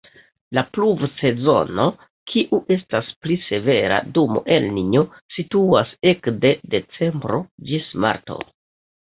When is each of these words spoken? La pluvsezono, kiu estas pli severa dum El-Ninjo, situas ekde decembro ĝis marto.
La 0.57 0.61
pluvsezono, 0.75 1.83
kiu 2.31 2.59
estas 2.75 3.11
pli 3.25 3.37
severa 3.43 4.01
dum 4.17 4.41
El-Ninjo, 4.57 5.05
situas 5.37 5.93
ekde 6.15 6.55
decembro 6.75 7.45
ĝis 7.71 7.95
marto. 8.07 8.41